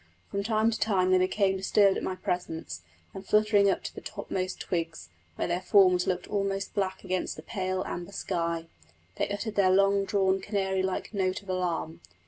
[0.31, 2.81] From time to time they became disturbed at my presence,
[3.13, 7.43] and fluttering up to the topmost twigs, where their forms looked almost black against the
[7.43, 8.65] pale amber sky,
[9.17, 12.01] they uttered their long drawn canary like note of alarm.